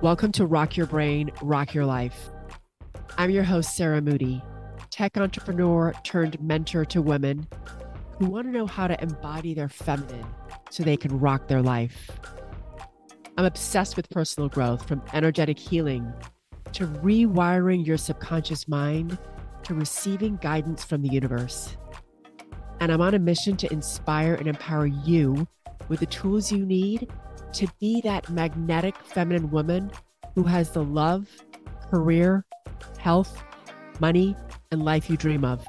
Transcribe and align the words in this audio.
Welcome 0.00 0.30
to 0.32 0.46
Rock 0.46 0.76
Your 0.76 0.86
Brain, 0.86 1.32
Rock 1.42 1.74
Your 1.74 1.84
Life. 1.84 2.30
I'm 3.16 3.30
your 3.30 3.42
host, 3.42 3.74
Sarah 3.74 4.00
Moody, 4.00 4.40
tech 4.90 5.16
entrepreneur 5.16 5.92
turned 6.04 6.40
mentor 6.40 6.84
to 6.84 7.02
women 7.02 7.48
who 8.16 8.26
want 8.26 8.46
to 8.46 8.52
know 8.52 8.64
how 8.64 8.86
to 8.86 9.02
embody 9.02 9.54
their 9.54 9.68
feminine 9.68 10.24
so 10.70 10.84
they 10.84 10.96
can 10.96 11.18
rock 11.18 11.48
their 11.48 11.62
life. 11.62 12.12
I'm 13.36 13.44
obsessed 13.44 13.96
with 13.96 14.08
personal 14.08 14.48
growth 14.48 14.86
from 14.86 15.02
energetic 15.14 15.58
healing 15.58 16.12
to 16.74 16.86
rewiring 16.86 17.84
your 17.84 17.98
subconscious 17.98 18.68
mind 18.68 19.18
to 19.64 19.74
receiving 19.74 20.36
guidance 20.36 20.84
from 20.84 21.02
the 21.02 21.08
universe. 21.08 21.76
And 22.78 22.92
I'm 22.92 23.00
on 23.00 23.14
a 23.14 23.18
mission 23.18 23.56
to 23.56 23.72
inspire 23.72 24.34
and 24.34 24.46
empower 24.46 24.86
you 24.86 25.48
with 25.88 25.98
the 25.98 26.06
tools 26.06 26.52
you 26.52 26.64
need 26.64 27.10
to 27.54 27.66
be 27.80 28.00
that 28.02 28.28
magnetic 28.28 28.96
feminine 29.04 29.50
woman 29.50 29.90
who 30.34 30.42
has 30.44 30.70
the 30.70 30.84
love, 30.84 31.28
career, 31.90 32.44
health, 32.98 33.42
money, 34.00 34.36
and 34.70 34.84
life 34.84 35.08
you 35.08 35.16
dream 35.16 35.44
of. 35.44 35.66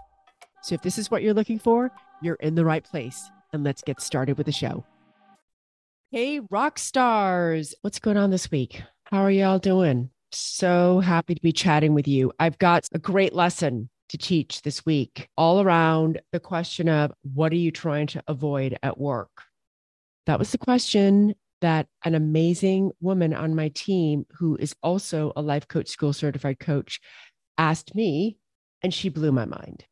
So 0.61 0.75
if 0.75 0.81
this 0.81 0.97
is 0.97 1.09
what 1.09 1.23
you're 1.23 1.33
looking 1.33 1.59
for, 1.59 1.91
you're 2.21 2.35
in 2.35 2.55
the 2.55 2.65
right 2.65 2.83
place. 2.83 3.29
And 3.53 3.63
let's 3.63 3.81
get 3.81 4.01
started 4.01 4.37
with 4.37 4.45
the 4.45 4.51
show. 4.51 4.85
Hey, 6.11 6.39
rock 6.51 6.77
stars. 6.77 7.73
What's 7.81 7.99
going 7.99 8.17
on 8.17 8.29
this 8.29 8.51
week? 8.51 8.81
How 9.05 9.23
are 9.23 9.31
y'all 9.31 9.59
doing? 9.59 10.09
So 10.31 10.99
happy 10.99 11.33
to 11.33 11.41
be 11.41 11.51
chatting 11.51 11.93
with 11.93 12.07
you. 12.07 12.31
I've 12.39 12.59
got 12.59 12.87
a 12.93 12.99
great 12.99 13.33
lesson 13.33 13.89
to 14.09 14.17
teach 14.17 14.61
this 14.61 14.85
week 14.85 15.29
all 15.37 15.61
around 15.61 16.19
the 16.31 16.39
question 16.39 16.89
of 16.89 17.11
what 17.33 17.51
are 17.51 17.57
you 17.57 17.71
trying 17.71 18.07
to 18.07 18.23
avoid 18.27 18.77
at 18.83 18.99
work? 18.99 19.43
That 20.25 20.37
was 20.37 20.51
the 20.51 20.57
question 20.57 21.35
that 21.61 21.87
an 22.03 22.15
amazing 22.15 22.91
woman 23.01 23.33
on 23.33 23.55
my 23.55 23.69
team 23.69 24.25
who 24.37 24.55
is 24.57 24.75
also 24.81 25.33
a 25.35 25.41
life 25.41 25.67
coach 25.67 25.87
school 25.87 26.13
certified 26.13 26.59
coach 26.59 26.99
asked 27.57 27.95
me 27.95 28.37
and 28.81 28.93
she 28.93 29.09
blew 29.09 29.31
my 29.31 29.45
mind. 29.45 29.85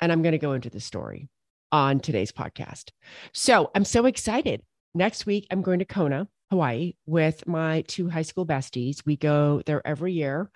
And 0.00 0.10
i'm 0.10 0.22
going 0.22 0.32
to 0.32 0.38
go 0.38 0.52
into 0.52 0.70
the 0.70 0.80
story 0.80 1.28
on 1.70 2.00
today's 2.00 2.32
podcast. 2.32 2.90
So 3.32 3.70
i'm 3.74 3.84
so 3.84 4.06
excited. 4.06 4.62
Next 4.94 5.26
week 5.26 5.46
i'm 5.50 5.62
going 5.62 5.78
to 5.78 5.84
kona 5.84 6.28
hawaii 6.50 6.94
with 7.06 7.46
my 7.46 7.82
two 7.82 8.08
high 8.08 8.22
school 8.22 8.46
besties. 8.46 9.06
We 9.06 9.16
go 9.16 9.62
there 9.64 9.86
every 9.86 10.12
year. 10.12 10.50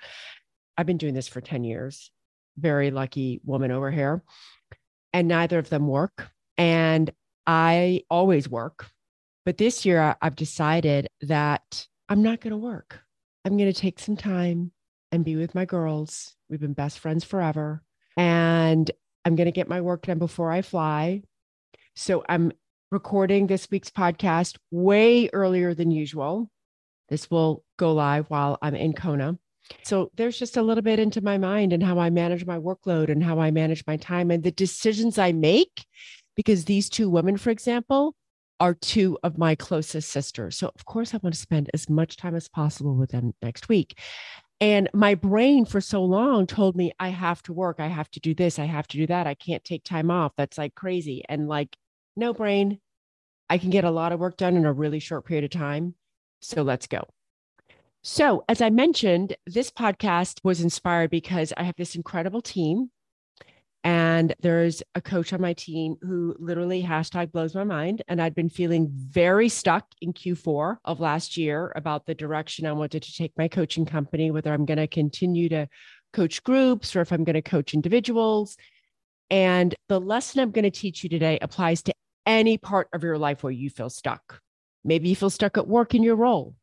I've 0.76 0.86
been 0.86 0.98
doing 0.98 1.14
this 1.14 1.28
for 1.28 1.40
10 1.40 1.64
years. 1.64 2.10
Very 2.58 2.90
lucky 2.90 3.40
woman 3.44 3.70
over 3.70 3.90
here. 3.90 4.22
And 5.12 5.28
neither 5.28 5.58
of 5.58 5.70
them 5.70 5.86
work. 5.86 6.28
And 6.58 7.10
i 7.46 8.02
always 8.10 8.48
work 8.48 8.90
but 9.46 9.58
this 9.58 9.86
year, 9.86 10.16
I've 10.20 10.34
decided 10.34 11.06
that 11.22 11.86
I'm 12.08 12.20
not 12.20 12.40
going 12.40 12.50
to 12.50 12.56
work. 12.56 13.00
I'm 13.44 13.56
going 13.56 13.72
to 13.72 13.80
take 13.80 14.00
some 14.00 14.16
time 14.16 14.72
and 15.12 15.24
be 15.24 15.36
with 15.36 15.54
my 15.54 15.64
girls. 15.64 16.34
We've 16.50 16.60
been 16.60 16.72
best 16.72 16.98
friends 16.98 17.22
forever. 17.22 17.80
And 18.16 18.90
I'm 19.24 19.36
going 19.36 19.46
to 19.46 19.52
get 19.52 19.68
my 19.68 19.80
work 19.80 20.06
done 20.06 20.18
before 20.18 20.50
I 20.50 20.62
fly. 20.62 21.22
So 21.94 22.24
I'm 22.28 22.50
recording 22.90 23.46
this 23.46 23.68
week's 23.70 23.88
podcast 23.88 24.56
way 24.72 25.30
earlier 25.32 25.74
than 25.74 25.92
usual. 25.92 26.50
This 27.08 27.30
will 27.30 27.64
go 27.78 27.92
live 27.92 28.28
while 28.28 28.58
I'm 28.62 28.74
in 28.74 28.94
Kona. 28.94 29.38
So 29.84 30.10
there's 30.16 30.40
just 30.40 30.56
a 30.56 30.62
little 30.62 30.82
bit 30.82 30.98
into 30.98 31.20
my 31.20 31.38
mind 31.38 31.72
and 31.72 31.84
how 31.84 32.00
I 32.00 32.10
manage 32.10 32.44
my 32.44 32.58
workload 32.58 33.10
and 33.10 33.22
how 33.22 33.38
I 33.38 33.52
manage 33.52 33.84
my 33.86 33.96
time 33.96 34.32
and 34.32 34.42
the 34.42 34.50
decisions 34.50 35.18
I 35.18 35.30
make. 35.30 35.86
Because 36.34 36.64
these 36.64 36.90
two 36.90 37.08
women, 37.08 37.36
for 37.36 37.50
example, 37.50 38.16
are 38.60 38.74
two 38.74 39.18
of 39.22 39.38
my 39.38 39.54
closest 39.54 40.10
sisters. 40.10 40.56
So, 40.56 40.70
of 40.74 40.84
course, 40.84 41.14
I 41.14 41.18
want 41.18 41.34
to 41.34 41.40
spend 41.40 41.70
as 41.74 41.88
much 41.90 42.16
time 42.16 42.34
as 42.34 42.48
possible 42.48 42.94
with 42.94 43.10
them 43.10 43.34
next 43.42 43.68
week. 43.68 43.98
And 44.60 44.88
my 44.94 45.14
brain 45.14 45.66
for 45.66 45.80
so 45.80 46.02
long 46.02 46.46
told 46.46 46.76
me, 46.76 46.92
I 46.98 47.08
have 47.08 47.42
to 47.42 47.52
work. 47.52 47.76
I 47.78 47.88
have 47.88 48.10
to 48.12 48.20
do 48.20 48.34
this. 48.34 48.58
I 48.58 48.64
have 48.64 48.86
to 48.88 48.96
do 48.96 49.06
that. 49.08 49.26
I 49.26 49.34
can't 49.34 49.62
take 49.64 49.84
time 49.84 50.10
off. 50.10 50.32
That's 50.36 50.56
like 50.56 50.74
crazy. 50.74 51.22
And 51.28 51.48
like, 51.48 51.76
no 52.16 52.32
brain, 52.32 52.80
I 53.50 53.58
can 53.58 53.70
get 53.70 53.84
a 53.84 53.90
lot 53.90 54.12
of 54.12 54.20
work 54.20 54.38
done 54.38 54.56
in 54.56 54.64
a 54.64 54.72
really 54.72 54.98
short 54.98 55.26
period 55.26 55.44
of 55.44 55.50
time. 55.50 55.94
So 56.40 56.62
let's 56.62 56.86
go. 56.86 57.04
So, 58.02 58.44
as 58.48 58.62
I 58.62 58.70
mentioned, 58.70 59.36
this 59.46 59.70
podcast 59.70 60.38
was 60.44 60.60
inspired 60.60 61.10
because 61.10 61.52
I 61.56 61.64
have 61.64 61.74
this 61.76 61.96
incredible 61.96 62.40
team 62.40 62.90
and 63.86 64.34
there's 64.40 64.82
a 64.96 65.00
coach 65.00 65.32
on 65.32 65.40
my 65.40 65.52
team 65.52 65.94
who 66.02 66.34
literally 66.40 66.82
hashtag 66.82 67.30
blows 67.30 67.54
my 67.54 67.62
mind. 67.62 68.02
And 68.08 68.20
I'd 68.20 68.34
been 68.34 68.50
feeling 68.50 68.88
very 68.90 69.48
stuck 69.48 69.86
in 70.00 70.12
Q4 70.12 70.78
of 70.84 70.98
last 70.98 71.36
year 71.36 71.72
about 71.76 72.04
the 72.04 72.14
direction 72.14 72.66
I 72.66 72.72
wanted 72.72 73.04
to 73.04 73.14
take 73.14 73.32
my 73.38 73.46
coaching 73.46 73.86
company, 73.86 74.32
whether 74.32 74.52
I'm 74.52 74.64
going 74.64 74.78
to 74.78 74.88
continue 74.88 75.48
to 75.50 75.68
coach 76.12 76.42
groups 76.42 76.96
or 76.96 77.00
if 77.00 77.12
I'm 77.12 77.22
going 77.22 77.34
to 77.34 77.42
coach 77.42 77.74
individuals. 77.74 78.56
And 79.30 79.72
the 79.88 80.00
lesson 80.00 80.40
I'm 80.40 80.50
going 80.50 80.64
to 80.64 80.70
teach 80.72 81.04
you 81.04 81.08
today 81.08 81.38
applies 81.40 81.80
to 81.82 81.94
any 82.26 82.58
part 82.58 82.88
of 82.92 83.04
your 83.04 83.18
life 83.18 83.44
where 83.44 83.52
you 83.52 83.70
feel 83.70 83.88
stuck. 83.88 84.40
Maybe 84.82 85.10
you 85.10 85.14
feel 85.14 85.30
stuck 85.30 85.56
at 85.56 85.68
work 85.68 85.94
in 85.94 86.02
your 86.02 86.16
role. 86.16 86.56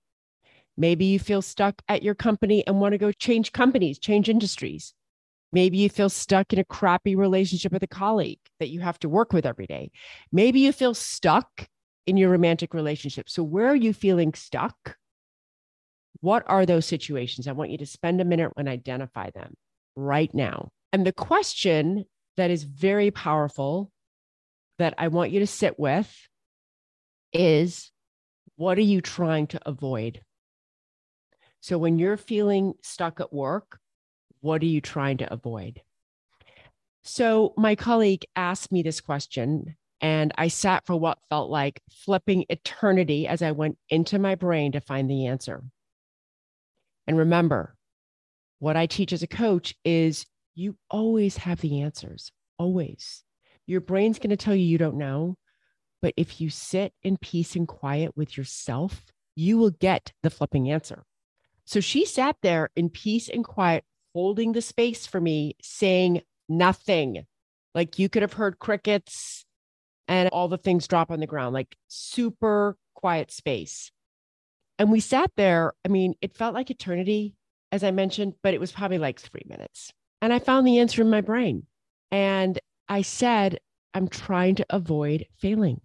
Maybe 0.76 1.06
you 1.06 1.20
feel 1.20 1.42
stuck 1.42 1.84
at 1.88 2.04
your 2.04 2.16
company 2.16 2.68
and 2.68 2.82
want 2.82 2.92
to 2.92 2.98
go 2.98 3.14
change 3.14 3.54
companies, 3.54 3.98
change 3.98 4.28
industries. 4.28 4.94
Maybe 5.54 5.78
you 5.78 5.88
feel 5.88 6.10
stuck 6.10 6.52
in 6.52 6.58
a 6.58 6.66
crappy 6.66 7.16
relationship 7.16 7.72
with 7.72 7.84
a 7.84 7.88
colleague 7.88 8.40
that 8.60 8.70
you 8.70 8.82
have 8.82 8.98
to 9.00 9.10
work 9.10 9.32
with 9.32 9.46
every 9.46 9.68
day. 9.68 9.92
Maybe 10.32 10.60
you 10.60 10.72
feel 10.72 10.96
stuck 10.96 11.68
in 12.08 12.18
your 12.18 12.32
romantic 12.32 12.74
relationship. 12.74 13.30
So, 13.30 13.44
where 13.44 13.68
are 13.68 13.76
you 13.76 13.94
feeling 13.94 14.34
stuck? 14.34 14.98
What 16.22 16.44
are 16.48 16.66
those 16.66 16.88
situations? 16.88 17.48
I 17.48 17.52
want 17.52 17.70
you 17.70 17.78
to 17.78 17.86
spend 17.86 18.20
a 18.20 18.26
minute 18.26 18.52
and 18.58 18.68
identify 18.68 19.30
them 19.30 19.54
right 19.96 20.34
now. 20.34 20.70
And 20.92 21.06
the 21.06 21.14
question 21.14 22.06
that 22.36 22.50
is 22.50 22.64
very 22.64 23.12
powerful 23.12 23.92
that 24.80 24.96
I 24.98 25.10
want 25.10 25.32
you 25.32 25.40
to 25.40 25.48
sit 25.48 25.78
with 25.78 26.12
is 27.32 27.92
what 28.56 28.80
are 28.80 28.82
you 28.82 29.02
trying 29.02 29.48
to 29.48 29.60
avoid? 29.68 30.22
So, 31.62 31.78
when 31.78 32.00
you're 32.00 32.18
feeling 32.18 32.74
stuck 32.82 33.20
at 33.20 33.32
work, 33.32 33.80
what 34.44 34.62
are 34.62 34.66
you 34.66 34.82
trying 34.82 35.18
to 35.18 35.34
avoid? 35.34 35.82
So, 37.02 37.54
my 37.58 37.76
colleague 37.76 38.26
asked 38.36 38.72
me 38.72 38.84
this 38.84 39.00
question, 39.00 39.78
and 40.02 40.34
I 40.38 40.50
sat 40.50 40.86
for 40.86 40.98
what 40.98 41.24
felt 41.30 41.50
like 41.50 41.82
flipping 41.90 42.46
eternity 42.50 43.26
as 43.26 43.42
I 43.42 43.52
went 43.52 43.78
into 43.90 44.20
my 44.20 44.36
brain 44.36 44.74
to 44.74 44.82
find 44.82 45.10
the 45.10 45.28
answer. 45.28 45.64
And 47.08 47.18
remember, 47.18 47.76
what 48.60 48.76
I 48.76 48.86
teach 48.86 49.14
as 49.14 49.24
a 49.24 49.28
coach 49.28 49.76
is 49.86 50.26
you 50.56 50.76
always 50.90 51.38
have 51.38 51.62
the 51.62 51.82
answers, 51.82 52.32
always. 52.58 53.24
Your 53.66 53.82
brain's 53.82 54.20
going 54.20 54.30
to 54.30 54.38
tell 54.38 54.56
you 54.56 54.66
you 54.66 54.78
don't 54.78 54.98
know. 54.98 55.38
But 56.02 56.14
if 56.18 56.42
you 56.42 56.50
sit 56.50 56.94
in 57.02 57.16
peace 57.16 57.56
and 57.56 57.66
quiet 57.66 58.12
with 58.18 58.38
yourself, 58.38 59.06
you 59.38 59.58
will 59.58 59.72
get 59.72 60.12
the 60.22 60.30
flipping 60.30 60.70
answer. 60.70 61.06
So 61.66 61.80
she 61.80 62.06
sat 62.06 62.36
there 62.42 62.70
in 62.76 62.90
peace 62.90 63.30
and 63.30 63.46
quiet 63.46 63.86
holding 64.14 64.54
the 64.54 64.62
space 64.62 65.06
for 65.06 65.20
me, 65.20 65.56
saying 65.62 66.22
nothing. 66.48 67.26
Like 67.76 68.00
you 68.00 68.10
could 68.10 68.22
have 68.22 68.34
heard 68.34 68.60
crickets 68.60 69.46
and 70.08 70.30
all 70.30 70.48
the 70.48 70.58
things 70.58 70.88
drop 70.88 71.12
on 71.12 71.20
the 71.20 71.28
ground, 71.28 71.54
like 71.54 71.76
super 71.88 72.78
quiet 72.94 73.32
space. 73.32 73.92
And 74.78 74.92
we 74.92 75.00
sat 75.00 75.32
there. 75.36 75.74
I 75.86 75.88
mean, 75.88 76.16
it 76.22 76.36
felt 76.36 76.54
like 76.54 76.70
eternity, 76.70 77.36
as 77.72 77.84
I 77.84 77.92
mentioned, 77.92 78.34
but 78.44 78.54
it 78.54 78.60
was 78.60 78.72
probably 78.72 78.98
like 78.98 79.20
three 79.20 79.46
minutes. 79.48 79.92
And 80.22 80.32
I 80.32 80.40
found 80.40 80.68
the 80.68 80.80
answer 80.80 81.02
in 81.02 81.10
my 81.10 81.22
brain. 81.22 81.66
And 82.12 82.60
I 82.88 83.02
said, 83.02 83.60
I'm 83.94 84.08
trying 84.08 84.56
to 84.56 84.66
avoid 84.70 85.26
failing. 85.38 85.82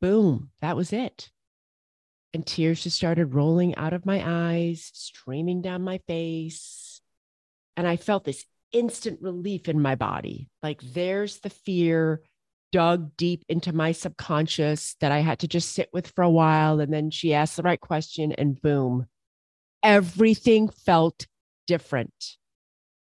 Boom, 0.00 0.50
that 0.60 0.76
was 0.76 0.92
it 0.92 1.30
and 2.32 2.46
tears 2.46 2.82
just 2.82 2.96
started 2.96 3.34
rolling 3.34 3.74
out 3.76 3.92
of 3.92 4.06
my 4.06 4.22
eyes, 4.24 4.90
streaming 4.94 5.62
down 5.62 5.82
my 5.82 5.98
face. 6.06 7.00
And 7.76 7.86
I 7.86 7.96
felt 7.96 8.24
this 8.24 8.44
instant 8.72 9.20
relief 9.20 9.68
in 9.68 9.80
my 9.80 9.94
body. 9.94 10.48
Like 10.62 10.80
there's 10.82 11.40
the 11.40 11.50
fear 11.50 12.22
dug 12.72 13.16
deep 13.16 13.44
into 13.48 13.72
my 13.72 13.92
subconscious 13.92 14.94
that 15.00 15.10
I 15.10 15.20
had 15.20 15.40
to 15.40 15.48
just 15.48 15.72
sit 15.72 15.88
with 15.92 16.08
for 16.08 16.22
a 16.22 16.30
while. 16.30 16.80
And 16.80 16.92
then 16.92 17.10
she 17.10 17.34
asked 17.34 17.56
the 17.56 17.62
right 17.62 17.80
question, 17.80 18.32
and 18.32 18.60
boom, 18.60 19.06
everything 19.82 20.68
felt 20.68 21.26
different. 21.66 22.36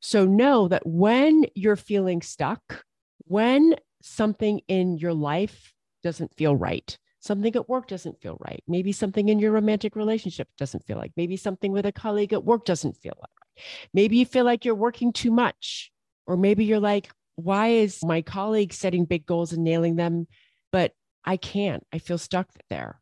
So 0.01 0.25
know 0.25 0.67
that 0.67 0.85
when 0.85 1.45
you're 1.55 1.77
feeling 1.77 2.21
stuck, 2.21 2.83
when 3.19 3.75
something 4.01 4.61
in 4.67 4.97
your 4.97 5.13
life 5.13 5.73
doesn't 6.03 6.35
feel 6.35 6.55
right, 6.55 6.97
something 7.23 7.55
at 7.55 7.69
work 7.69 7.87
doesn't 7.87 8.21
feel 8.21 8.37
right. 8.45 8.61
Maybe 8.67 8.91
something 8.91 9.29
in 9.29 9.39
your 9.39 9.51
romantic 9.51 9.95
relationship 9.95 10.49
doesn't 10.57 10.85
feel 10.85 10.97
like. 10.97 11.13
Maybe 11.15 11.37
something 11.37 11.71
with 11.71 11.85
a 11.85 11.91
colleague 11.91 12.33
at 12.33 12.43
work 12.43 12.65
doesn't 12.65 12.97
feel 12.97 13.13
like. 13.19 13.65
Maybe 13.93 14.17
you 14.17 14.25
feel 14.25 14.43
like 14.43 14.65
you're 14.65 14.75
working 14.75 15.13
too 15.13 15.31
much. 15.31 15.91
Or 16.27 16.37
maybe 16.37 16.65
you're 16.65 16.79
like, 16.79 17.09
why 17.35 17.67
is 17.67 18.03
my 18.03 18.21
colleague 18.21 18.73
setting 18.73 19.05
big 19.05 19.25
goals 19.25 19.53
and 19.53 19.63
nailing 19.63 19.95
them, 19.95 20.27
but 20.71 20.93
I 21.25 21.37
can't? 21.37 21.85
I 21.91 21.99
feel 21.99 22.17
stuck 22.17 22.49
there. 22.69 23.01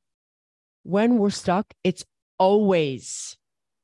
When 0.83 1.18
we're 1.18 1.29
stuck, 1.29 1.73
it's 1.83 2.06
always, 2.39 3.38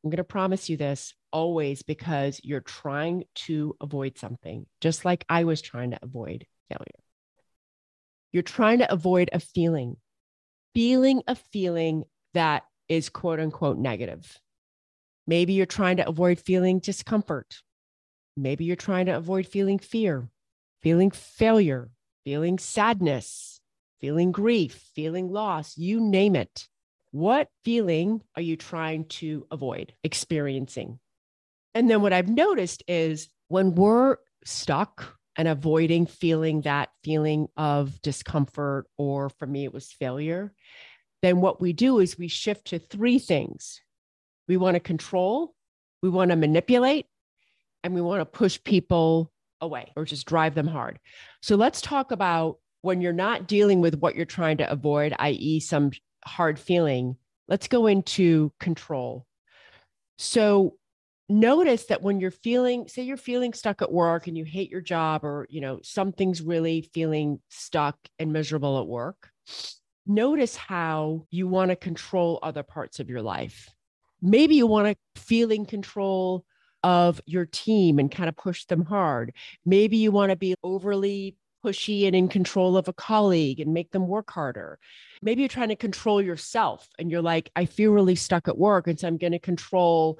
I'm 0.03 0.09
going 0.09 0.17
to 0.17 0.23
promise 0.23 0.69
you 0.69 0.77
this, 0.77 1.13
always 1.31 1.83
because 1.83 2.39
you're 2.43 2.61
trying 2.61 3.25
to 3.35 3.75
avoid 3.81 4.17
something, 4.17 4.65
just 4.81 5.05
like 5.05 5.25
I 5.29 5.43
was 5.43 5.61
trying 5.61 5.91
to 5.91 5.99
avoid 6.01 6.45
failure. 6.69 7.03
You're 8.31 8.43
trying 8.43 8.79
to 8.79 8.91
avoid 8.91 9.29
a 9.33 9.39
feeling, 9.39 9.97
feeling 10.77 11.23
a 11.25 11.33
feeling 11.33 12.03
that 12.35 12.61
is 12.87 13.09
quote 13.09 13.39
unquote 13.39 13.79
negative. 13.79 14.39
Maybe 15.25 15.53
you're 15.53 15.65
trying 15.65 15.97
to 15.97 16.07
avoid 16.07 16.39
feeling 16.39 16.77
discomfort. 16.77 17.63
Maybe 18.35 18.63
you're 18.63 18.75
trying 18.75 19.07
to 19.07 19.17
avoid 19.17 19.47
feeling 19.47 19.79
fear, 19.79 20.29
feeling 20.83 21.09
failure, 21.09 21.89
feeling 22.23 22.59
sadness, 22.59 23.59
feeling 23.99 24.31
grief, 24.31 24.91
feeling 24.93 25.31
loss, 25.31 25.75
you 25.79 25.99
name 25.99 26.35
it. 26.35 26.67
What 27.09 27.49
feeling 27.65 28.21
are 28.35 28.43
you 28.43 28.55
trying 28.55 29.05
to 29.05 29.47
avoid 29.49 29.95
experiencing? 30.03 30.99
And 31.73 31.89
then 31.89 32.03
what 32.03 32.13
I've 32.13 32.29
noticed 32.29 32.83
is 32.87 33.29
when 33.47 33.73
we're 33.73 34.17
stuck 34.45 35.16
and 35.37 35.47
avoiding 35.47 36.07
feeling 36.07 36.61
that 36.61 36.89
feeling 37.03 37.47
of 37.55 38.01
discomfort, 38.01 38.87
or 38.97 39.29
for 39.29 39.45
me, 39.45 39.63
it 39.63 39.73
was 39.73 39.91
failure, 39.91 40.51
then 41.21 41.41
what 41.41 41.61
we 41.61 41.73
do 41.73 41.99
is 41.99 42.17
we 42.17 42.27
shift 42.27 42.65
to 42.67 42.79
three 42.79 43.19
things 43.19 43.81
we 44.47 44.57
want 44.57 44.75
to 44.75 44.79
control, 44.79 45.53
we 46.01 46.09
want 46.09 46.31
to 46.31 46.35
manipulate, 46.35 47.05
and 47.83 47.93
we 47.93 48.01
want 48.01 48.21
to 48.21 48.25
push 48.25 48.59
people 48.63 49.31
away 49.61 49.91
or 49.95 50.05
just 50.05 50.25
drive 50.25 50.55
them 50.55 50.67
hard. 50.67 50.99
So 51.41 51.55
let's 51.55 51.81
talk 51.81 52.11
about 52.11 52.57
when 52.81 53.01
you're 53.01 53.13
not 53.13 53.47
dealing 53.47 53.81
with 53.81 53.95
what 53.99 54.15
you're 54.15 54.25
trying 54.25 54.57
to 54.57 54.71
avoid, 54.71 55.13
i.e., 55.19 55.59
some 55.59 55.91
hard 56.25 56.59
feeling, 56.59 57.17
let's 57.47 57.67
go 57.67 57.87
into 57.87 58.51
control. 58.59 59.25
So 60.17 60.76
notice 61.29 61.85
that 61.85 62.01
when 62.01 62.19
you're 62.19 62.31
feeling, 62.31 62.87
say 62.87 63.03
you're 63.03 63.17
feeling 63.17 63.53
stuck 63.53 63.81
at 63.81 63.91
work 63.91 64.27
and 64.27 64.37
you 64.37 64.45
hate 64.45 64.71
your 64.71 64.81
job 64.81 65.23
or, 65.23 65.47
you 65.49 65.61
know, 65.61 65.79
something's 65.83 66.41
really 66.41 66.89
feeling 66.93 67.39
stuck 67.49 67.97
and 68.19 68.31
miserable 68.31 68.79
at 68.79 68.87
work, 68.87 69.29
notice 70.05 70.55
how 70.55 71.25
you 71.29 71.47
want 71.47 71.69
to 71.69 71.75
control 71.75 72.39
other 72.41 72.63
parts 72.63 72.99
of 72.99 73.09
your 73.09 73.21
life. 73.21 73.69
Maybe 74.21 74.55
you 74.55 74.67
want 74.67 74.87
to 74.87 75.21
feel 75.21 75.51
in 75.51 75.65
control 75.65 76.45
of 76.83 77.19
your 77.25 77.45
team 77.45 77.99
and 77.99 78.09
kind 78.09 78.29
of 78.29 78.37
push 78.37 78.65
them 78.65 78.85
hard. 78.85 79.33
Maybe 79.65 79.97
you 79.97 80.11
want 80.11 80.29
to 80.29 80.35
be 80.35 80.55
overly 80.63 81.35
pushy 81.65 82.05
and 82.05 82.15
in 82.15 82.27
control 82.27 82.77
of 82.77 82.87
a 82.87 82.93
colleague 82.93 83.59
and 83.59 83.73
make 83.73 83.91
them 83.91 84.07
work 84.07 84.31
harder. 84.31 84.79
Maybe 85.21 85.41
you're 85.41 85.49
trying 85.49 85.69
to 85.69 85.75
control 85.75 86.21
yourself 86.21 86.87
and 86.97 87.11
you're 87.11 87.21
like, 87.21 87.51
I 87.55 87.65
feel 87.65 87.91
really 87.91 88.15
stuck 88.15 88.47
at 88.47 88.57
work. 88.57 88.87
And 88.87 88.99
so 88.99 89.07
I'm 89.07 89.17
going 89.17 89.33
to 89.33 89.39
control 89.39 90.19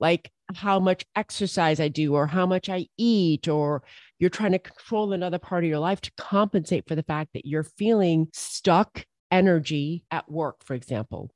like 0.00 0.30
how 0.54 0.78
much 0.78 1.04
exercise 1.16 1.80
I 1.80 1.88
do 1.88 2.14
or 2.14 2.26
how 2.26 2.46
much 2.46 2.68
I 2.68 2.86
eat, 2.96 3.48
or 3.48 3.82
you're 4.18 4.30
trying 4.30 4.52
to 4.52 4.58
control 4.58 5.12
another 5.12 5.38
part 5.38 5.64
of 5.64 5.70
your 5.70 5.78
life 5.78 6.00
to 6.02 6.12
compensate 6.16 6.86
for 6.86 6.94
the 6.94 7.02
fact 7.02 7.30
that 7.34 7.46
you're 7.46 7.62
feeling 7.62 8.28
stuck 8.32 9.04
energy 9.30 10.04
at 10.10 10.30
work, 10.30 10.64
for 10.64 10.74
example. 10.74 11.30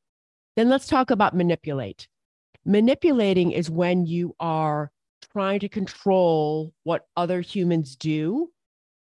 Then 0.57 0.69
let's 0.69 0.87
talk 0.87 1.11
about 1.11 1.35
manipulate. 1.35 2.07
Manipulating 2.65 3.53
is 3.53 3.71
when 3.71 4.07
you 4.07 4.35
are 4.39 4.93
trying 5.33 5.61
to 5.61 5.69
control 5.69 6.73
what 6.85 7.07
other 7.17 7.41
humans 7.41 7.97
do 7.97 8.51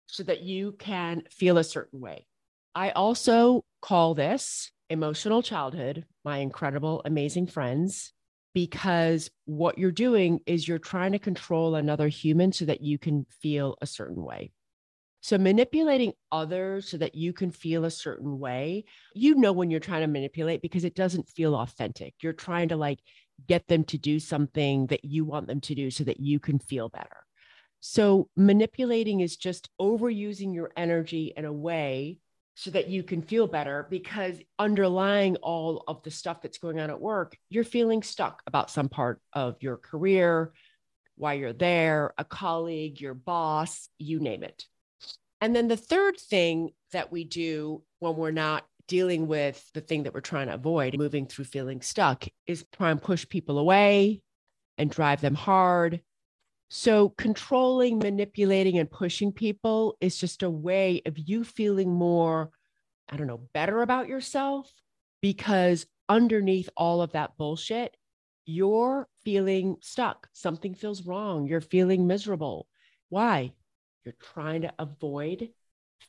so 0.06 0.22
that 0.22 0.42
you 0.42 0.72
can 0.78 1.22
feel 1.30 1.58
a 1.58 1.64
certain 1.64 2.00
way. 2.00 2.26
I 2.74 2.90
also 2.90 3.64
call 3.82 4.14
this 4.14 4.70
emotional 4.90 5.42
childhood, 5.42 6.04
my 6.24 6.38
incredible, 6.38 7.02
amazing 7.04 7.46
friends, 7.46 8.12
because 8.58 9.30
what 9.44 9.78
you're 9.78 9.92
doing 9.92 10.40
is 10.44 10.66
you're 10.66 10.80
trying 10.80 11.12
to 11.12 11.18
control 11.20 11.76
another 11.76 12.08
human 12.08 12.50
so 12.50 12.64
that 12.64 12.80
you 12.80 12.98
can 12.98 13.24
feel 13.40 13.76
a 13.80 13.86
certain 13.86 14.20
way. 14.20 14.50
So, 15.20 15.38
manipulating 15.38 16.12
others 16.32 16.88
so 16.88 16.96
that 16.96 17.14
you 17.14 17.32
can 17.32 17.52
feel 17.52 17.84
a 17.84 17.90
certain 17.92 18.40
way, 18.40 18.84
you 19.14 19.36
know, 19.36 19.52
when 19.52 19.70
you're 19.70 19.78
trying 19.78 20.00
to 20.00 20.08
manipulate 20.08 20.60
because 20.60 20.82
it 20.82 20.96
doesn't 20.96 21.28
feel 21.28 21.54
authentic. 21.54 22.14
You're 22.20 22.32
trying 22.32 22.70
to 22.70 22.76
like 22.76 22.98
get 23.46 23.68
them 23.68 23.84
to 23.84 23.96
do 23.96 24.18
something 24.18 24.88
that 24.88 25.04
you 25.04 25.24
want 25.24 25.46
them 25.46 25.60
to 25.60 25.76
do 25.76 25.88
so 25.92 26.02
that 26.02 26.18
you 26.18 26.40
can 26.40 26.58
feel 26.58 26.88
better. 26.88 27.24
So, 27.78 28.28
manipulating 28.36 29.20
is 29.20 29.36
just 29.36 29.70
overusing 29.80 30.52
your 30.52 30.72
energy 30.76 31.32
in 31.36 31.44
a 31.44 31.52
way 31.52 32.18
so 32.58 32.72
that 32.72 32.88
you 32.88 33.04
can 33.04 33.22
feel 33.22 33.46
better 33.46 33.86
because 33.88 34.36
underlying 34.58 35.36
all 35.36 35.84
of 35.86 36.02
the 36.02 36.10
stuff 36.10 36.42
that's 36.42 36.58
going 36.58 36.80
on 36.80 36.90
at 36.90 37.00
work, 37.00 37.38
you're 37.48 37.62
feeling 37.62 38.02
stuck 38.02 38.42
about 38.48 38.68
some 38.68 38.88
part 38.88 39.20
of 39.32 39.54
your 39.60 39.76
career, 39.76 40.52
why 41.14 41.34
you're 41.34 41.52
there, 41.52 42.12
a 42.18 42.24
colleague, 42.24 43.00
your 43.00 43.14
boss, 43.14 43.88
you 44.00 44.18
name 44.18 44.42
it. 44.42 44.64
And 45.40 45.54
then 45.54 45.68
the 45.68 45.76
third 45.76 46.18
thing 46.18 46.70
that 46.90 47.12
we 47.12 47.22
do 47.22 47.84
when 48.00 48.16
we're 48.16 48.32
not 48.32 48.66
dealing 48.88 49.28
with 49.28 49.64
the 49.72 49.80
thing 49.80 50.02
that 50.02 50.12
we're 50.12 50.20
trying 50.20 50.48
to 50.48 50.54
avoid, 50.54 50.98
moving 50.98 51.26
through 51.26 51.44
feeling 51.44 51.80
stuck, 51.80 52.24
is 52.48 52.64
try 52.72 52.90
and 52.90 53.00
push 53.00 53.28
people 53.28 53.60
away 53.60 54.20
and 54.78 54.90
drive 54.90 55.20
them 55.20 55.36
hard 55.36 56.00
so, 56.70 57.08
controlling, 57.10 57.98
manipulating, 57.98 58.78
and 58.78 58.90
pushing 58.90 59.32
people 59.32 59.96
is 60.00 60.18
just 60.18 60.42
a 60.42 60.50
way 60.50 61.00
of 61.06 61.18
you 61.18 61.42
feeling 61.42 61.90
more, 61.90 62.50
I 63.08 63.16
don't 63.16 63.26
know, 63.26 63.48
better 63.54 63.80
about 63.80 64.08
yourself 64.08 64.70
because 65.22 65.86
underneath 66.10 66.68
all 66.76 67.00
of 67.00 67.12
that 67.12 67.38
bullshit, 67.38 67.96
you're 68.44 69.08
feeling 69.24 69.76
stuck. 69.80 70.28
Something 70.32 70.74
feels 70.74 71.06
wrong. 71.06 71.46
You're 71.46 71.62
feeling 71.62 72.06
miserable. 72.06 72.66
Why? 73.08 73.52
You're 74.04 74.14
trying 74.34 74.62
to 74.62 74.72
avoid 74.78 75.50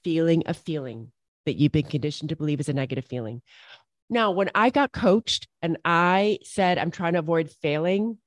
feeling 0.03 0.43
a 0.45 0.53
feeling 0.53 1.11
that 1.45 1.55
you've 1.55 1.71
been 1.71 1.85
conditioned 1.85 2.29
to 2.29 2.35
believe 2.35 2.59
is 2.59 2.69
a 2.69 2.73
negative 2.73 3.05
feeling. 3.05 3.41
Now, 4.09 4.31
when 4.31 4.49
I 4.55 4.71
got 4.71 4.91
coached 4.91 5.47
and 5.61 5.77
I 5.85 6.39
said, 6.43 6.77
I'm 6.77 6.91
trying 6.91 7.13
to 7.13 7.19
avoid 7.19 7.49
failing, 7.49 8.17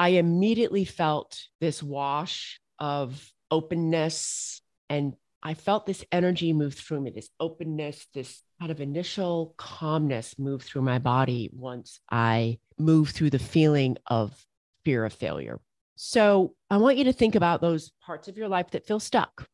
I 0.00 0.08
immediately 0.16 0.86
felt 0.86 1.38
this 1.60 1.82
wash 1.82 2.58
of 2.78 3.30
openness 3.50 4.62
and 4.88 5.12
I 5.42 5.52
felt 5.52 5.84
this 5.84 6.06
energy 6.10 6.54
move 6.54 6.72
through 6.72 7.02
me, 7.02 7.10
this 7.10 7.28
openness, 7.38 8.06
this 8.14 8.42
kind 8.58 8.72
of 8.72 8.80
initial 8.80 9.52
calmness 9.58 10.38
move 10.38 10.62
through 10.62 10.80
my 10.80 10.98
body 10.98 11.50
once 11.52 12.00
I 12.10 12.60
moved 12.78 13.14
through 13.14 13.28
the 13.28 13.38
feeling 13.38 13.98
of 14.06 14.42
fear 14.86 15.04
of 15.04 15.12
failure. 15.12 15.60
So 15.96 16.54
I 16.70 16.78
want 16.78 16.96
you 16.96 17.04
to 17.04 17.12
think 17.12 17.34
about 17.34 17.60
those 17.60 17.92
parts 18.02 18.26
of 18.26 18.38
your 18.38 18.48
life 18.48 18.70
that 18.70 18.86
feel 18.86 19.00
stuck. 19.00 19.46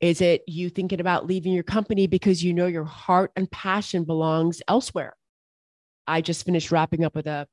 Is 0.00 0.22
it 0.22 0.42
you 0.46 0.70
thinking 0.70 1.00
about 1.00 1.26
leaving 1.26 1.52
your 1.52 1.64
company 1.64 2.06
because 2.06 2.42
you 2.42 2.54
know 2.54 2.66
your 2.66 2.84
heart 2.84 3.30
and 3.36 3.50
passion 3.50 4.04
belongs 4.04 4.62
elsewhere? 4.66 5.18
I 6.06 6.22
just 6.22 6.46
finished 6.46 6.72
wrapping 6.72 7.04
up 7.04 7.14
with 7.14 7.26
a 7.26 7.46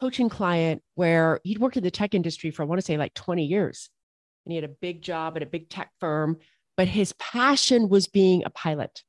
coaching 0.00 0.28
client 0.28 0.82
where 0.94 1.40
he'd 1.44 1.58
worked 1.58 1.76
in 1.76 1.82
the 1.82 1.90
tech 1.90 2.14
industry 2.14 2.50
for, 2.50 2.62
I 2.62 2.66
want 2.66 2.80
to 2.80 2.84
say, 2.84 2.96
like 2.96 3.14
20 3.14 3.44
years. 3.44 3.90
And 4.44 4.52
he 4.52 4.56
had 4.56 4.64
a 4.64 4.74
big 4.80 5.02
job 5.02 5.36
at 5.36 5.42
a 5.42 5.46
big 5.46 5.68
tech 5.68 5.90
firm, 6.00 6.38
but 6.76 6.88
his 6.88 7.12
passion 7.18 7.88
was 7.88 8.06
being 8.06 8.42
a 8.44 8.50
pilot. 8.50 9.02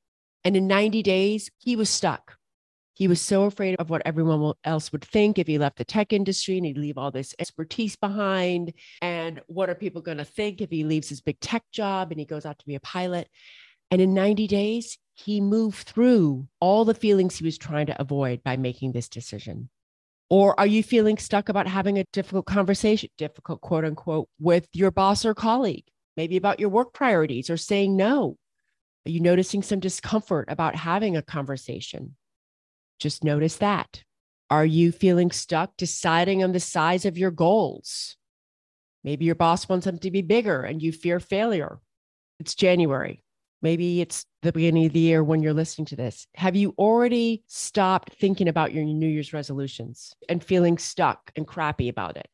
And 0.44 0.58
in 0.58 0.68
90 0.68 1.04
days, 1.04 1.50
he 1.60 1.76
was 1.76 1.90
stuck. 1.90 2.36
He 2.94 3.08
was 3.08 3.22
so 3.22 3.46
afraid 3.46 3.76
of 3.80 3.90
what 3.90 4.02
everyone 4.06 4.54
else 4.64 4.92
would 4.92 5.04
think 5.04 5.40
if 5.40 5.48
he 5.48 5.58
left 5.58 5.78
the 5.78 5.86
tech 5.86 6.12
industry 6.14 6.58
and 6.58 6.66
he'd 6.66 6.78
leave 6.78 6.98
all 6.98 7.10
this 7.10 7.34
expertise 7.40 7.96
behind. 7.96 8.74
And 9.02 9.42
what 9.48 9.70
are 9.70 9.76
people 9.76 10.02
going 10.02 10.18
to 10.18 10.26
think 10.26 10.62
if 10.62 10.70
he 10.70 10.84
leaves 10.84 11.10
his 11.10 11.22
big 11.22 11.40
tech 11.40 11.64
job 11.72 12.12
and 12.12 12.20
he 12.20 12.26
goes 12.26 12.46
out 12.46 12.60
to 12.60 12.66
be 12.66 12.76
a 12.76 12.82
pilot? 12.82 13.28
And 13.90 14.02
in 14.02 14.14
90 14.14 14.48
days, 14.48 14.98
he 15.14 15.42
moved 15.42 15.88
through 15.88 16.48
all 16.60 16.86
the 16.86 16.94
feelings 16.94 17.38
he 17.38 17.46
was 17.46 17.58
trying 17.58 17.88
to 17.88 18.02
avoid 18.02 18.44
by 18.44 18.58
making 18.58 18.92
this 18.92 19.10
decision. 19.10 19.70
Or 20.32 20.58
are 20.58 20.66
you 20.66 20.82
feeling 20.82 21.18
stuck 21.18 21.50
about 21.50 21.68
having 21.68 22.00
a 22.00 22.06
difficult 22.14 22.46
conversation, 22.46 23.10
difficult 23.18 23.60
quote 23.60 23.84
unquote, 23.84 24.30
with 24.40 24.66
your 24.72 24.90
boss 24.90 25.26
or 25.26 25.34
colleague, 25.34 25.84
maybe 26.16 26.38
about 26.38 26.58
your 26.58 26.70
work 26.70 26.94
priorities 26.94 27.50
or 27.50 27.58
saying 27.58 27.98
no? 27.98 28.38
Are 29.06 29.12
you 29.12 29.20
noticing 29.20 29.62
some 29.62 29.82
discomfort 29.82 30.46
about 30.48 30.74
having 30.74 31.18
a 31.18 31.22
conversation? 31.22 32.16
Just 32.98 33.26
notice 33.26 33.58
that. 33.58 34.06
Are 34.50 34.66
you 34.66 34.94
feeling 34.94 35.32
stuck 35.32 35.76
deciding 35.76 36.46
on 36.46 36.54
the 36.54 36.62
size 36.62 37.04
of 37.04 37.18
your 37.18 37.32
goals? 37.32 38.16
Maybe 39.04 39.26
your 39.26 39.36
boss 39.36 39.68
wants 39.68 39.84
them 39.84 39.98
to 40.00 40.12
be 40.12 40.22
bigger 40.22 40.62
and 40.62 40.82
you 40.82 40.94
fear 40.94 41.20
failure. 41.20 41.82
It's 42.40 42.56
January. 42.56 43.22
Maybe 43.62 44.02
it's 44.02 44.26
the 44.42 44.52
beginning 44.52 44.88
of 44.88 44.94
the 44.94 45.00
year 45.00 45.24
when 45.24 45.44
you're 45.44 45.54
listening 45.54 45.86
to 45.88 45.96
this. 45.96 46.28
Have 46.36 46.56
you 46.56 46.74
already 46.78 47.44
stopped 47.48 48.14
thinking 48.14 48.48
about 48.48 48.74
your 48.74 48.84
New 48.84 49.08
Year's 49.08 49.34
resolutions 49.34 50.14
and 50.28 50.44
feeling 50.44 50.78
stuck 50.78 51.32
and 51.36 51.48
crappy 51.48 51.90
about 51.90 52.18
it? 52.18 52.28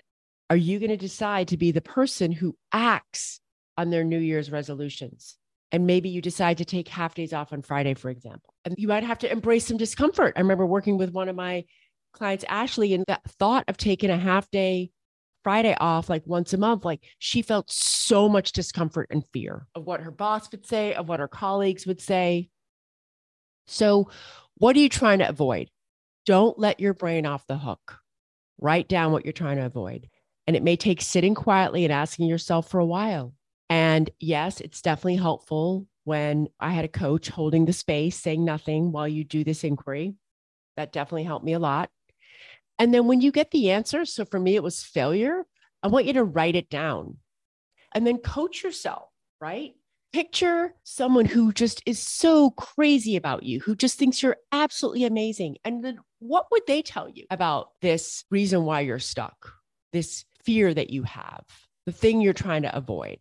Are 0.50 0.56
you 0.56 0.80
going 0.80 0.92
to 0.92 0.98
decide 0.98 1.50
to 1.50 1.58
be 1.58 1.72
the 1.72 1.82
person 1.82 2.32
who 2.32 2.56
acts 2.72 3.42
on 3.78 3.90
their 3.90 4.06
New 4.06 4.20
Year's 4.20 4.52
resolutions? 4.52 5.38
And 5.74 5.86
maybe 5.86 6.08
you 6.08 6.22
decide 6.22 6.60
to 6.60 6.66
take 6.66 6.88
half 6.88 7.14
days 7.14 7.34
off 7.34 7.52
on 7.52 7.62
Friday, 7.62 7.94
for 7.94 8.10
example. 8.10 8.54
And 8.64 8.76
you 8.78 8.88
might 8.88 9.04
have 9.04 9.20
to 9.20 9.32
embrace 9.32 9.68
some 9.68 9.76
discomfort. 9.76 10.34
I 10.38 10.40
remember 10.40 10.66
working 10.66 10.98
with 10.98 11.12
one 11.12 11.28
of 11.28 11.36
my 11.36 11.66
clients, 12.14 12.46
Ashley, 12.48 12.94
and 12.94 13.04
that 13.08 13.24
thought 13.32 13.66
of 13.68 13.76
taking 13.76 14.10
a 14.10 14.18
half 14.18 14.50
day 14.50 14.92
Friday 15.48 15.78
off 15.80 16.10
like 16.10 16.24
once 16.26 16.52
a 16.52 16.58
month, 16.58 16.84
like 16.84 17.00
she 17.20 17.42
felt 17.42 17.72
so 17.72 18.28
much 18.28 18.52
discomfort 18.52 19.08
and 19.12 19.24
fear 19.32 19.66
of 19.76 19.86
what 19.86 20.02
her 20.02 20.12
boss 20.12 20.52
would 20.52 20.66
say, 20.66 20.94
of 20.94 21.08
what 21.08 21.22
her 21.22 21.30
colleagues 21.30 21.88
would 21.88 22.02
say. 22.02 22.50
So, 23.66 24.10
what 24.56 24.76
are 24.76 24.80
you 24.80 24.90
trying 24.90 25.20
to 25.20 25.30
avoid? 25.30 25.70
Don't 26.26 26.60
let 26.60 26.82
your 26.82 26.94
brain 26.94 27.26
off 27.26 27.48
the 27.48 27.58
hook. 27.58 27.96
Write 28.60 28.90
down 28.90 29.14
what 29.14 29.24
you're 29.24 29.32
trying 29.32 29.56
to 29.56 29.66
avoid. 29.66 30.10
And 30.48 30.58
it 30.58 30.64
may 30.64 30.76
take 30.76 31.02
sitting 31.02 31.34
quietly 31.34 31.86
and 31.86 31.94
asking 31.94 32.28
yourself 32.28 32.70
for 32.70 32.82
a 32.82 32.86
while. 32.86 33.34
And 33.70 34.10
yes, 34.20 34.60
it's 34.60 34.82
definitely 34.82 35.16
helpful 35.16 35.88
when 36.04 36.50
I 36.60 36.72
had 36.72 36.84
a 36.84 36.90
coach 36.90 37.30
holding 37.30 37.64
the 37.64 37.72
space, 37.72 38.18
saying 38.18 38.44
nothing 38.44 38.92
while 38.92 39.08
you 39.08 39.24
do 39.24 39.46
this 39.46 39.64
inquiry. 39.64 40.16
That 40.76 40.92
definitely 40.92 41.24
helped 41.24 41.46
me 41.46 41.54
a 41.54 41.60
lot. 41.60 41.90
And 42.80 42.94
then 42.94 43.08
when 43.08 43.22
you 43.22 43.32
get 43.32 43.52
the 43.52 43.72
answer, 43.72 44.06
so 44.06 44.26
for 44.26 44.40
me, 44.40 44.56
it 44.56 44.64
was 44.64 44.84
failure, 44.84 45.46
I 45.84 45.88
want 45.88 46.06
you 46.06 46.14
to 46.14 46.24
write 46.24 46.56
it 46.56 46.70
down 46.70 47.18
and 47.94 48.06
then 48.06 48.18
coach 48.18 48.64
yourself, 48.64 49.10
right? 49.42 49.74
Picture 50.14 50.74
someone 50.84 51.26
who 51.26 51.52
just 51.52 51.82
is 51.86 52.00
so 52.00 52.52
crazy 52.52 53.16
about 53.16 53.44
you, 53.44 53.60
who 53.60 53.76
just 53.76 53.98
thinks 53.98 54.22
you're 54.22 54.38
absolutely 54.52 55.04
amazing. 55.06 55.58
And 55.66 55.84
then 55.84 56.00
what 56.20 56.46
would 56.52 56.64
they 56.68 56.82
tell 56.82 57.10
you 57.10 57.26
about 57.30 57.72
this 57.82 58.24
reason 58.32 58.64
why 58.64 58.82
you're 58.82 59.00
stuck, 59.00 59.54
this 59.94 60.26
fear 60.44 60.74
that 60.74 60.90
you 60.90 61.04
have, 61.04 61.44
the 61.86 61.92
thing 61.92 62.22
you're 62.22 62.34
trying 62.34 62.64
to 62.64 62.76
avoid? 62.76 63.20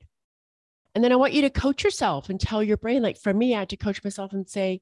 And 0.95 1.05
then 1.05 1.13
I 1.13 1.17
want 1.17 1.35
you 1.35 1.43
to 1.43 1.51
coach 1.51 1.85
yourself 1.85 2.31
and 2.31 2.41
tell 2.41 2.63
your 2.63 2.79
brain, 2.79 3.03
like 3.03 3.19
for 3.19 3.35
me, 3.35 3.55
I 3.55 3.59
had 3.59 3.69
to 3.71 3.77
coach 3.77 4.03
myself 4.03 4.33
and 4.33 4.49
say, 4.49 4.81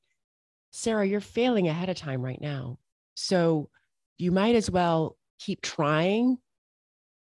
Sarah, 0.71 1.07
you're 1.07 1.21
failing 1.21 1.66
ahead 1.66 1.88
of 1.88 1.97
time 1.97 2.23
right 2.23 2.40
now. 2.40 2.78
So 3.14 3.71
you 4.18 4.33
might 4.33 4.54
as 4.54 4.71
well 4.71 5.16
keep 5.38 5.61
trying 5.62 6.38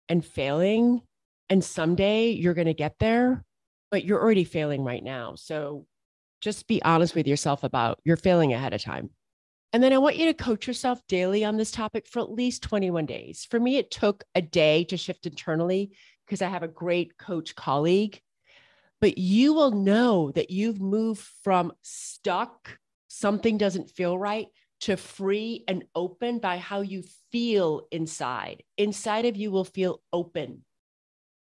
and 0.09 0.25
failing. 0.25 1.01
And 1.49 1.63
someday 1.63 2.31
you're 2.31 2.53
going 2.53 2.67
to 2.67 2.73
get 2.73 2.95
there, 2.99 3.43
but 3.91 4.03
you're 4.03 4.21
already 4.21 4.43
failing 4.43 4.83
right 4.83 5.03
now. 5.03 5.35
So 5.35 5.85
just 6.41 6.67
be 6.67 6.81
honest 6.83 7.15
with 7.15 7.27
yourself 7.27 7.63
about 7.63 7.99
you're 8.03 8.17
failing 8.17 8.53
ahead 8.53 8.73
of 8.73 8.83
time. 8.83 9.09
And 9.73 9.83
then 9.83 9.93
I 9.93 9.97
want 9.97 10.17
you 10.17 10.25
to 10.27 10.33
coach 10.33 10.65
yourself 10.65 11.01
daily 11.07 11.43
on 11.43 11.57
this 11.57 11.71
topic 11.71 12.07
for 12.07 12.19
at 12.19 12.31
least 12.31 12.63
21 12.63 13.05
days. 13.05 13.45
For 13.49 13.59
me, 13.59 13.77
it 13.77 13.91
took 13.91 14.23
a 14.33 14.41
day 14.41 14.85
to 14.85 14.97
shift 14.97 15.25
internally 15.25 15.91
because 16.25 16.41
I 16.41 16.49
have 16.49 16.63
a 16.63 16.67
great 16.67 17.17
coach 17.17 17.55
colleague. 17.55 18.21
But 18.99 19.17
you 19.17 19.53
will 19.53 19.71
know 19.71 20.31
that 20.31 20.49
you've 20.49 20.81
moved 20.81 21.21
from 21.43 21.73
stuck, 21.81 22.79
something 23.07 23.57
doesn't 23.57 23.91
feel 23.91 24.17
right, 24.17 24.47
to 24.81 24.95
free 24.95 25.63
and 25.67 25.83
open 25.95 26.39
by 26.39 26.57
how 26.57 26.81
you 26.81 27.03
feel 27.31 27.87
inside. 27.91 28.63
Inside 28.77 29.25
of 29.25 29.35
you 29.35 29.51
will 29.51 29.63
feel 29.63 30.01
open. 30.13 30.63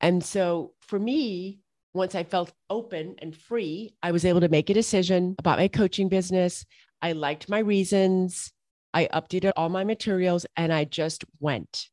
And 0.01 0.25
so 0.25 0.73
for 0.81 0.99
me, 0.99 1.61
once 1.93 2.15
I 2.15 2.25
felt 2.25 2.53
open 2.69 3.17
and 3.21 3.37
free, 3.37 3.95
I 4.03 4.13
was 4.13 4.25
able 4.25 4.41
to 4.41 4.49
make 4.49 4.71
a 4.71 4.75
decision 4.75 5.35
about 5.39 5.59
my 5.59 5.69
coaching 5.69 6.09
business. 6.09 6.65
I 7.03 7.13
liked 7.13 7.49
my 7.49 7.59
reasons. 7.59 8.53
I 8.93 9.09
updated 9.13 9.53
all 9.57 9.69
my 9.69 9.85
materials 9.85 10.47
and 10.57 10.73
I 10.73 10.85
just 10.85 11.25
went. 11.39 11.89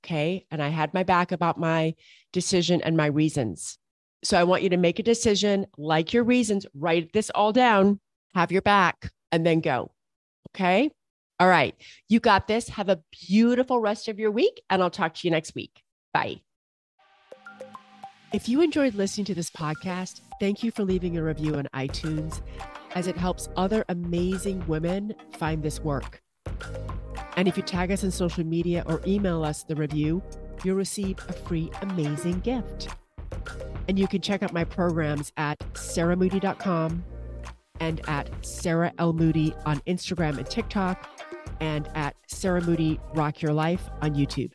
Okay. 0.00 0.46
And 0.50 0.62
I 0.62 0.68
had 0.68 0.92
my 0.92 1.02
back 1.02 1.32
about 1.32 1.58
my 1.58 1.94
decision 2.32 2.80
and 2.82 2.96
my 2.96 3.06
reasons. 3.06 3.78
So 4.22 4.38
I 4.38 4.44
want 4.44 4.62
you 4.62 4.70
to 4.70 4.76
make 4.76 4.98
a 4.98 5.02
decision, 5.02 5.66
like 5.76 6.12
your 6.12 6.24
reasons, 6.24 6.66
write 6.74 7.12
this 7.12 7.30
all 7.30 7.52
down, 7.52 8.00
have 8.34 8.52
your 8.52 8.62
back, 8.62 9.10
and 9.32 9.44
then 9.44 9.60
go. 9.60 9.93
Okay. 10.50 10.90
All 11.40 11.48
right. 11.48 11.74
You 12.08 12.20
got 12.20 12.46
this. 12.46 12.68
Have 12.68 12.88
a 12.88 13.00
beautiful 13.28 13.80
rest 13.80 14.08
of 14.08 14.18
your 14.18 14.30
week, 14.30 14.62
and 14.70 14.82
I'll 14.82 14.90
talk 14.90 15.14
to 15.14 15.26
you 15.26 15.30
next 15.30 15.54
week. 15.54 15.82
Bye. 16.12 16.40
If 18.32 18.48
you 18.48 18.62
enjoyed 18.62 18.94
listening 18.94 19.26
to 19.26 19.34
this 19.34 19.50
podcast, 19.50 20.20
thank 20.40 20.62
you 20.62 20.70
for 20.70 20.84
leaving 20.84 21.16
a 21.16 21.22
review 21.22 21.54
on 21.54 21.68
iTunes 21.74 22.40
as 22.94 23.06
it 23.06 23.16
helps 23.16 23.48
other 23.56 23.84
amazing 23.88 24.66
women 24.66 25.14
find 25.38 25.62
this 25.62 25.80
work. 25.80 26.20
And 27.36 27.48
if 27.48 27.56
you 27.56 27.62
tag 27.62 27.90
us 27.90 28.04
in 28.04 28.10
social 28.10 28.44
media 28.44 28.84
or 28.86 29.00
email 29.06 29.44
us 29.44 29.64
the 29.64 29.74
review, 29.74 30.22
you'll 30.64 30.76
receive 30.76 31.18
a 31.28 31.32
free 31.32 31.70
amazing 31.82 32.40
gift. 32.40 32.88
And 33.88 33.98
you 33.98 34.06
can 34.06 34.20
check 34.20 34.42
out 34.42 34.52
my 34.52 34.64
programs 34.64 35.32
at 35.36 35.58
sarahmoody.com 35.74 37.04
and 37.80 38.00
at 38.08 38.30
Sarah 38.44 38.92
L. 38.98 39.12
Moody 39.12 39.54
on 39.66 39.80
Instagram 39.86 40.38
and 40.38 40.48
TikTok, 40.48 41.08
and 41.60 41.88
at 41.94 42.16
Sarah 42.26 42.62
Moody 42.62 43.00
Rock 43.14 43.42
Your 43.42 43.52
Life 43.52 43.88
on 44.02 44.14
YouTube. 44.14 44.52